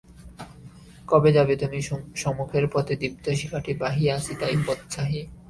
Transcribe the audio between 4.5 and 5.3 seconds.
পথ চাহি!